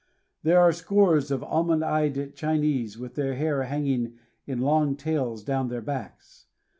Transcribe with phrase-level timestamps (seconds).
[0.41, 5.67] There are scores of almond eyed Chinese with their hair hanging in long tails down
[5.67, 6.47] their backs.